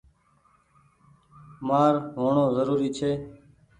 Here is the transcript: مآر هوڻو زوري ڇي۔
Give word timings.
مآر 1.67 1.93
هوڻو 2.15 2.43
زوري 2.55 2.89
ڇي۔ 2.97 3.11